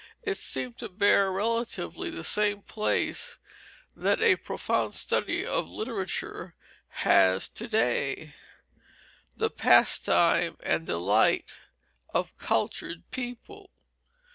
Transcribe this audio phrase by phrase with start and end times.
[0.23, 3.37] It seemed to bear relatively the same place
[3.95, 6.55] that a profound study of literature
[7.05, 8.33] has to day
[9.37, 11.59] the pastime and delight
[12.15, 13.69] of cultured people.